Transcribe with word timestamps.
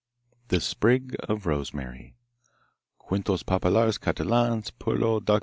The 0.47 0.59
Sprig 0.59 1.15
of 1.29 1.45
Rosemary 1.45 2.15
Cuentos 2.99 3.43
Populars 3.43 4.01
Catalans, 4.01 4.71
per 4.71 4.93
lo 4.95 5.19
Dr. 5.19 5.39
D. 5.39 5.39